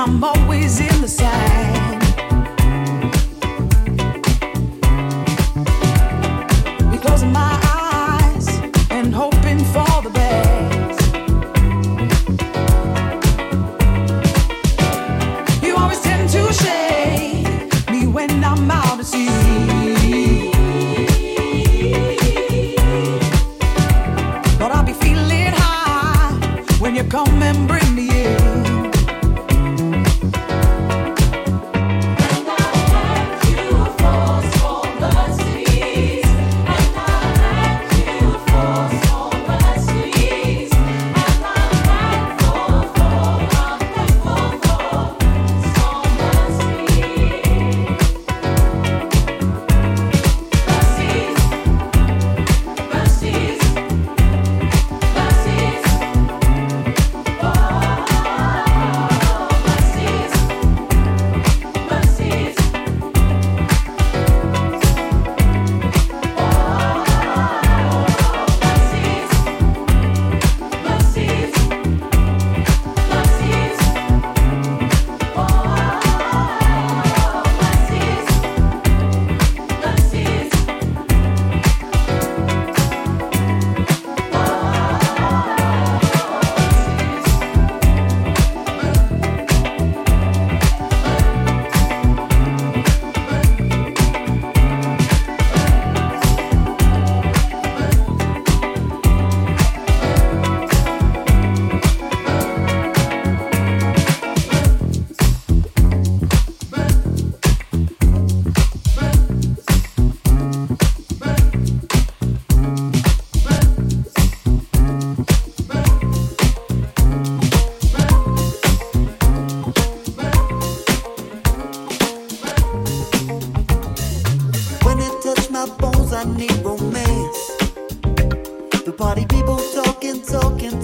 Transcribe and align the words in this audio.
I'm 0.00 0.22
always 0.22 0.78
in 0.78 1.00
the 1.00 1.08
side. 1.08 1.67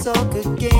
talk 0.05 0.35
again. 0.35 0.74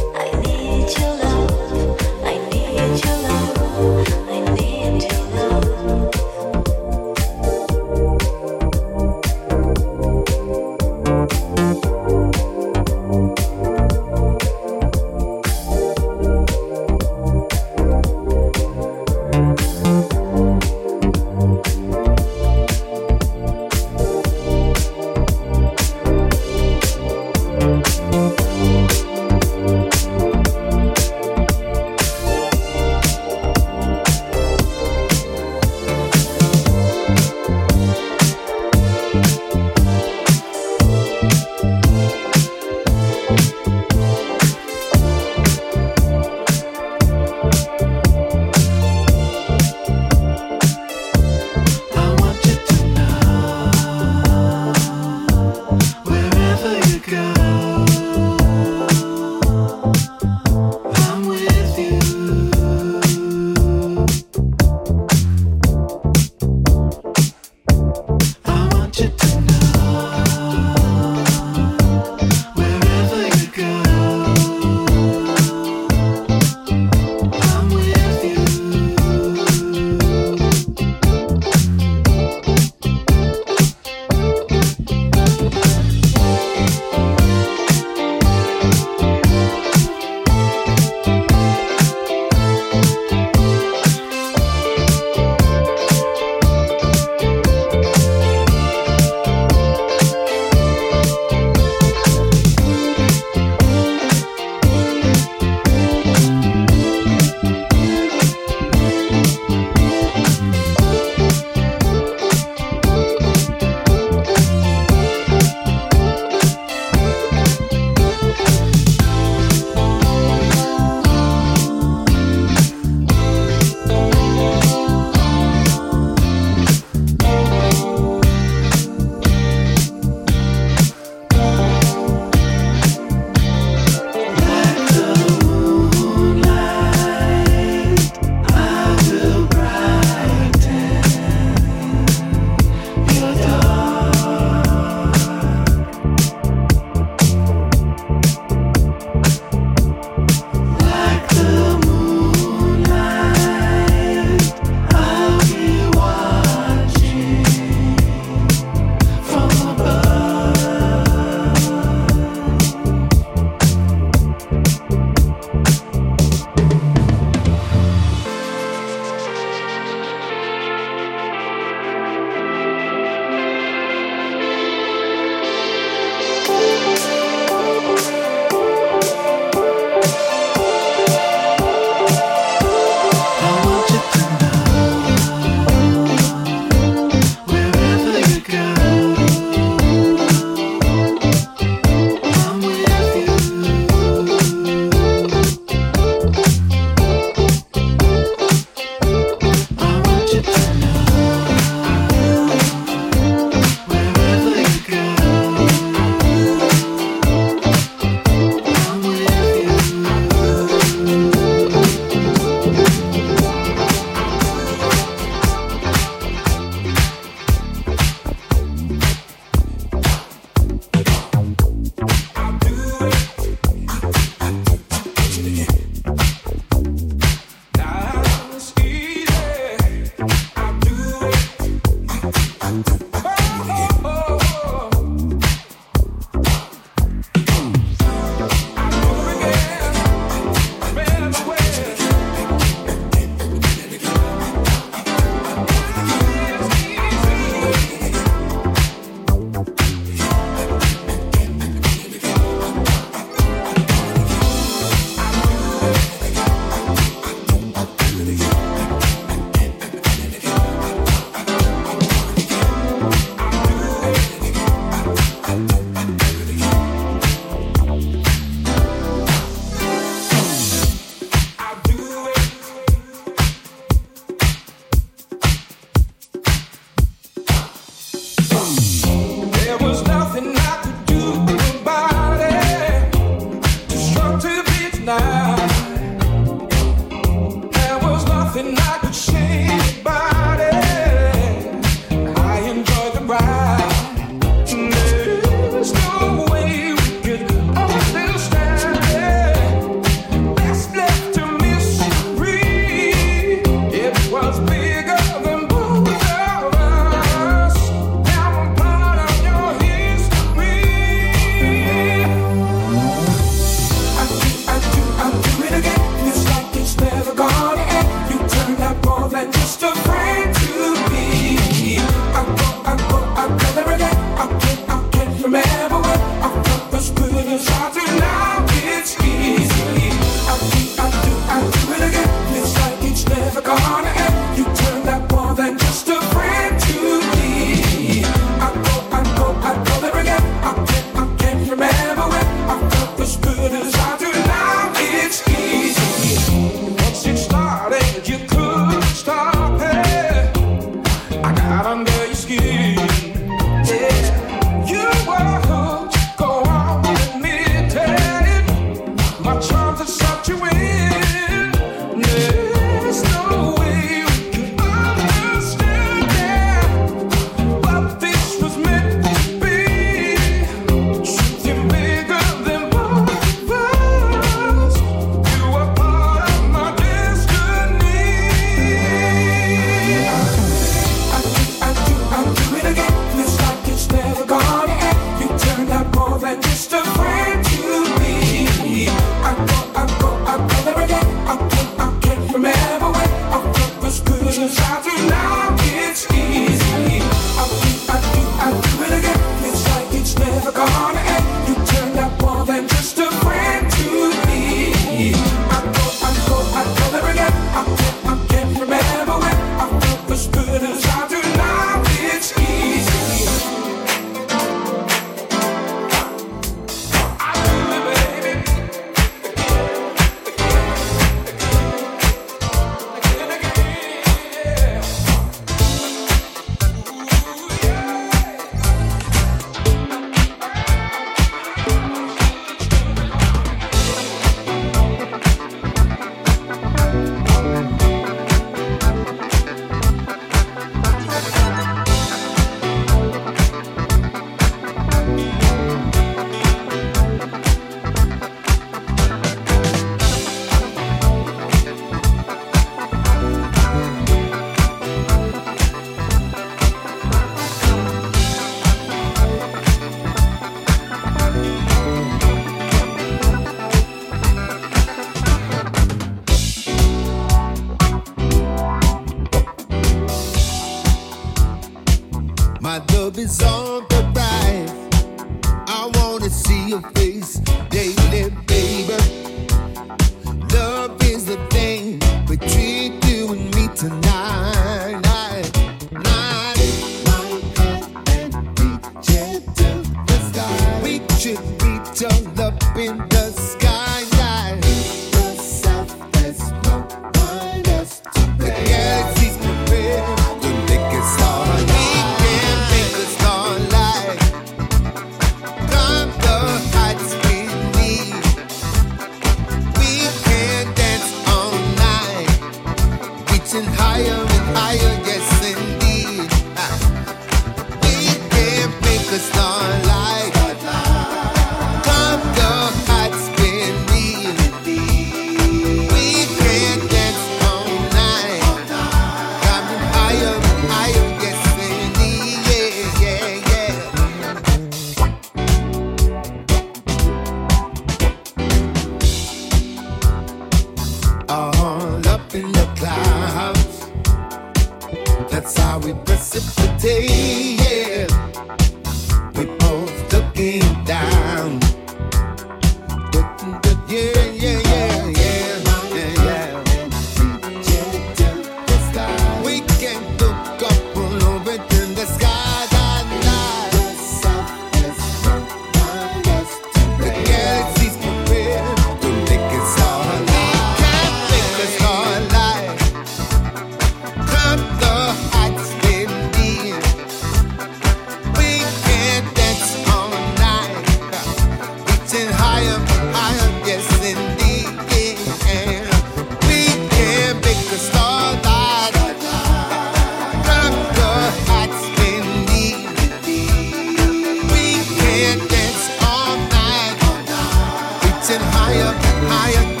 rising 598.51 598.67
higher, 598.71 599.13
higher. 599.47 600.00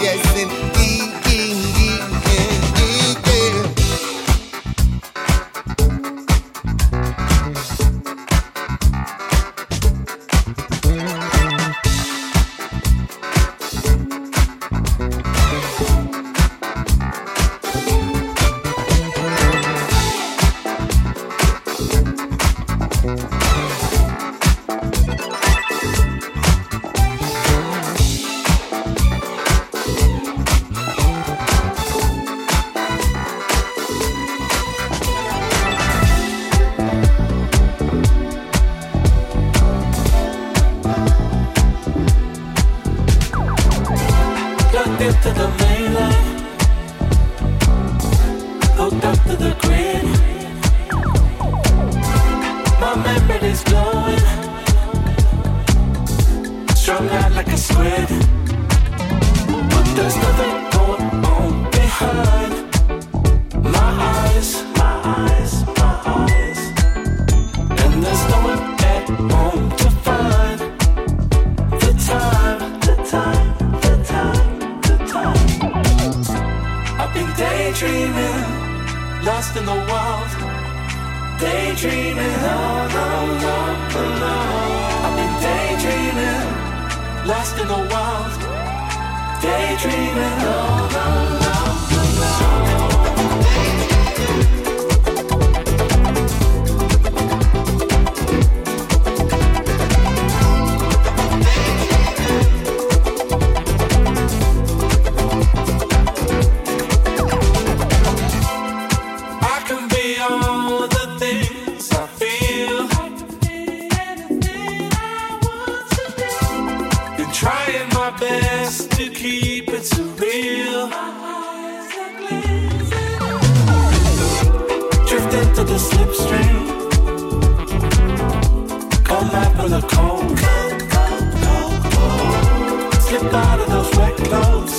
lap 129.31 129.63
with 129.63 129.73
of 129.73 129.87
cold. 129.87 130.27
Cold, 130.43 130.79
cold, 130.93 131.25
cold, 131.43 131.75
cold. 131.93 132.93
Slip 133.05 133.33
out 133.33 133.59
of 133.59 133.67
those 133.73 133.91
wet 133.97 134.15
clothes, 134.27 134.75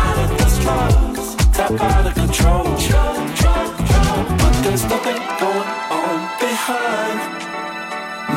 out 0.00 0.18
of 0.22 0.28
those 0.38 0.56
clothes. 0.64 1.26
Tap 1.56 1.80
out 1.80 2.06
of 2.06 2.14
control. 2.14 2.64
Control, 2.64 3.14
control, 3.14 3.66
control. 3.78 4.20
But 4.42 4.54
there's 4.64 4.84
nothing 4.92 5.20
going 5.42 5.70
on 6.02 6.16
behind 6.42 7.18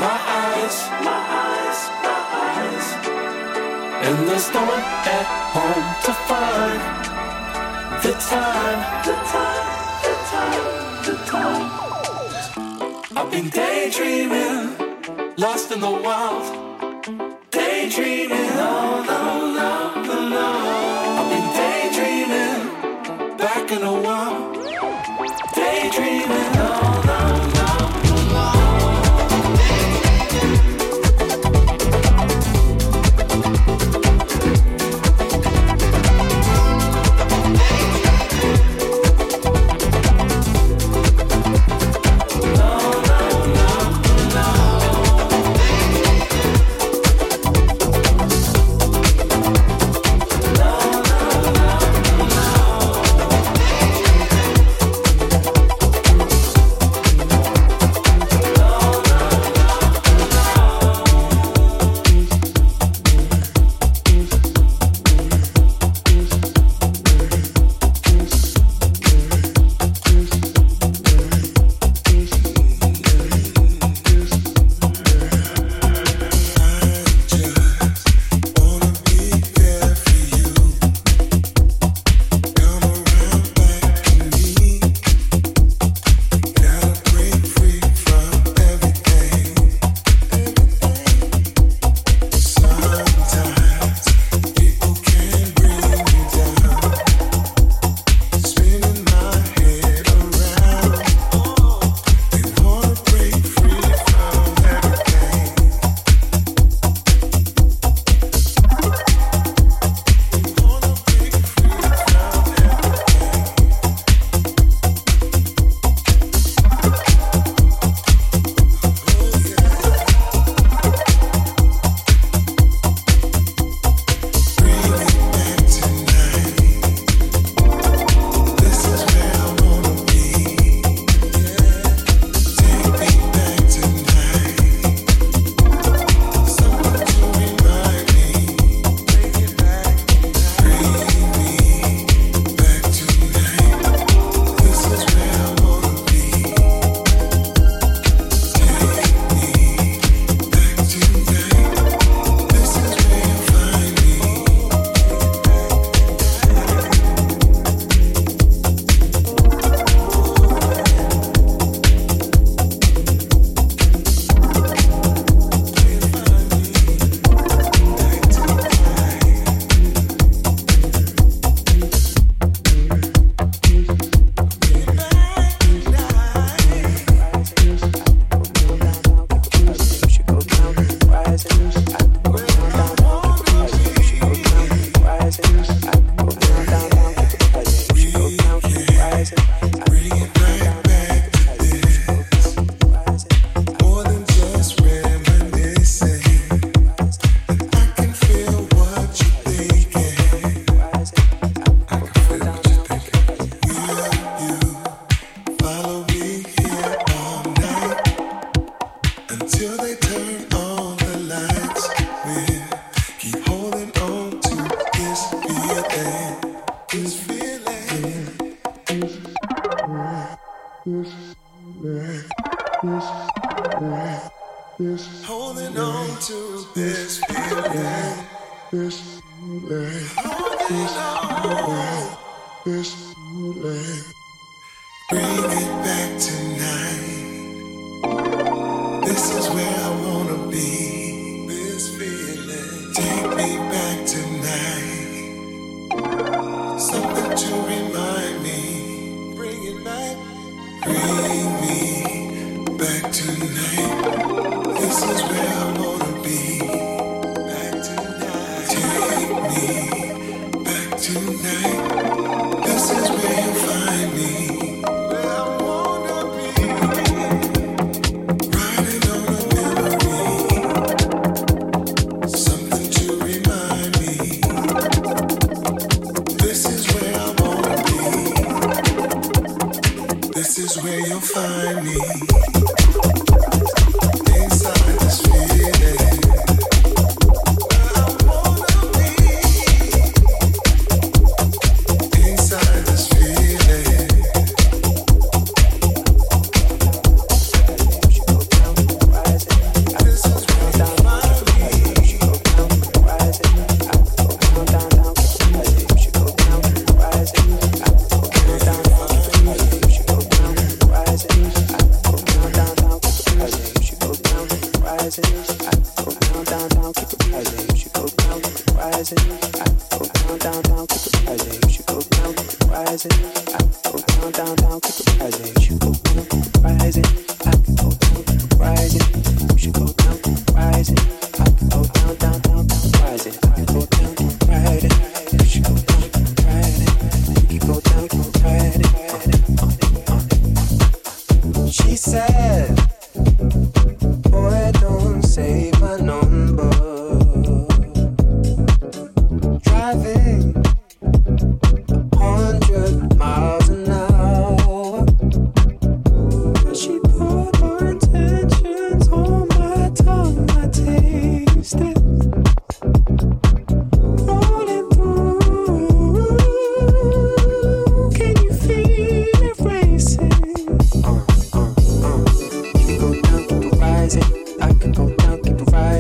my 0.04 0.18
eyes, 0.44 0.78
my 1.10 1.22
eyes, 1.46 1.80
my 2.06 2.20
eyes. 2.46 2.88
And 4.06 4.16
there's 4.28 4.50
no 4.54 4.62
one 4.74 4.86
at 5.18 5.28
home 5.56 5.88
to 6.06 6.14
find 6.30 6.82
the 8.04 8.14
time, 8.32 8.80
the 9.08 9.16
time, 9.34 9.68
the 10.06 10.14
time, 10.32 10.66
the 11.06 11.16
time. 11.32 11.82
I've 13.18 13.30
been 13.30 13.50
daydreaming 13.50 14.81
lost 15.42 15.72
in 15.72 15.80
the 15.80 15.90
wild, 15.90 17.02
daydreaming. 17.50 18.51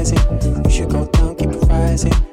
Rising. 0.01 0.63
You 0.63 0.71
should 0.71 0.89
go 0.89 1.05
down, 1.05 1.35
keep 1.35 1.51
rising. 1.69 2.30